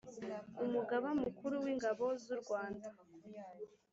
[0.63, 2.87] Umugaba Mukuru w Ingabo z u Rwanda